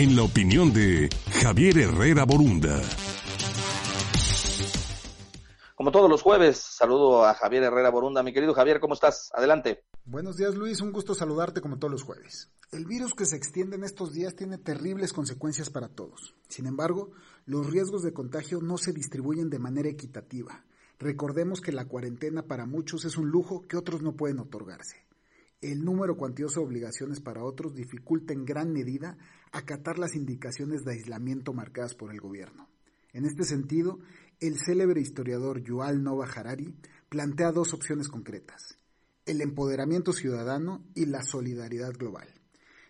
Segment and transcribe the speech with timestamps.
[0.00, 1.10] en la opinión de
[1.42, 2.80] Javier Herrera Borunda.
[5.74, 8.22] Como todos los jueves, saludo a Javier Herrera Borunda.
[8.22, 9.30] Mi querido Javier, ¿cómo estás?
[9.34, 9.84] Adelante.
[10.06, 12.50] Buenos días Luis, un gusto saludarte como todos los jueves.
[12.72, 16.34] El virus que se extiende en estos días tiene terribles consecuencias para todos.
[16.48, 17.10] Sin embargo,
[17.44, 20.64] los riesgos de contagio no se distribuyen de manera equitativa.
[20.98, 25.09] Recordemos que la cuarentena para muchos es un lujo que otros no pueden otorgarse.
[25.60, 29.18] El número cuantioso de obligaciones para otros dificulta en gran medida
[29.52, 32.66] acatar las indicaciones de aislamiento marcadas por el gobierno.
[33.12, 33.98] En este sentido,
[34.40, 36.74] el célebre historiador Yuval Nova Harari
[37.10, 38.78] plantea dos opciones concretas,
[39.26, 42.28] el empoderamiento ciudadano y la solidaridad global.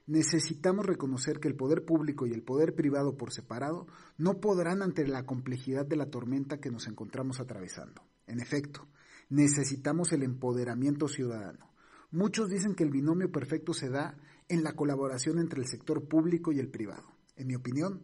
[0.07, 5.09] Necesitamos reconocer que el poder público y el poder privado por separado no podrán ante
[5.09, 8.03] la complejidad de la tormenta que nos encontramos atravesando.
[8.29, 8.87] En efecto,
[9.29, 11.70] necesitamos el empoderamiento ciudadano.
[12.13, 14.17] Muchos dicen que el binomio perfecto se da
[14.49, 17.05] en la colaboración entre el sector público y el privado.
[17.37, 18.03] En mi opinión,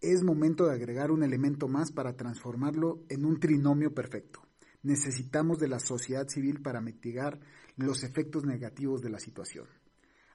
[0.00, 4.42] es momento de agregar un elemento más para transformarlo en un trinomio perfecto.
[4.82, 7.40] Necesitamos de la sociedad civil para mitigar
[7.76, 9.66] los efectos negativos de la situación.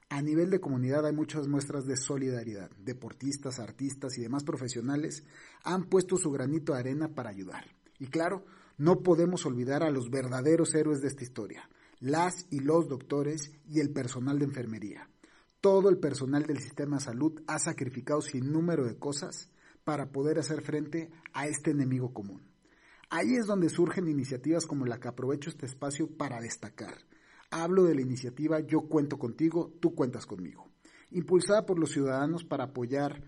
[0.08, 2.70] A nivel de comunidad hay muchas muestras de solidaridad.
[2.78, 5.24] Deportistas, artistas y demás profesionales
[5.62, 7.64] han puesto su granito de arena para ayudar.
[8.00, 8.44] Y claro,
[8.76, 11.68] no podemos olvidar a los verdaderos héroes de esta historia,
[12.00, 15.08] las y los doctores y el personal de enfermería.
[15.60, 19.50] Todo el personal del sistema de salud ha sacrificado sin número de cosas
[19.84, 22.42] para poder hacer frente a este enemigo común.
[23.10, 26.94] Ahí es donde surgen iniciativas como la que aprovecho este espacio para destacar.
[27.50, 30.70] Hablo de la iniciativa Yo cuento contigo, tú cuentas conmigo,
[31.10, 33.22] impulsada por los ciudadanos para apoyar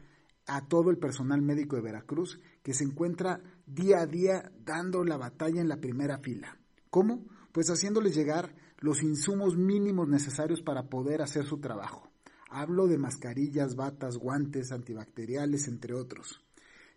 [0.46, 5.16] a todo el personal médico de Veracruz que se encuentra día a día dando la
[5.16, 6.58] batalla en la primera fila.
[6.88, 7.26] ¿Cómo?
[7.52, 12.10] Pues haciéndoles llegar los insumos mínimos necesarios para poder hacer su trabajo.
[12.48, 16.40] Hablo de mascarillas, batas, guantes, antibacteriales, entre otros.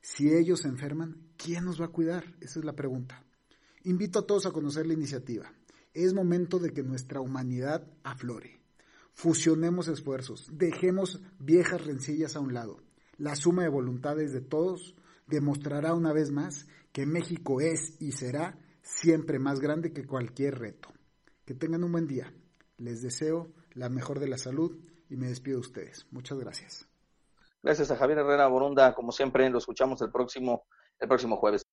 [0.01, 2.35] Si ellos se enferman, ¿quién nos va a cuidar?
[2.39, 3.23] Esa es la pregunta.
[3.83, 5.51] Invito a todos a conocer la iniciativa.
[5.93, 8.59] Es momento de que nuestra humanidad aflore.
[9.13, 12.81] Fusionemos esfuerzos, dejemos viejas rencillas a un lado.
[13.17, 14.95] La suma de voluntades de todos
[15.27, 20.89] demostrará una vez más que México es y será siempre más grande que cualquier reto.
[21.43, 22.31] Que tengan un buen día.
[22.77, 24.79] Les deseo la mejor de la salud
[25.09, 26.07] y me despido de ustedes.
[26.11, 26.87] Muchas gracias.
[27.63, 30.65] Gracias a Javier Herrera Borunda, como siempre, lo escuchamos el próximo,
[30.99, 31.64] el próximo jueves.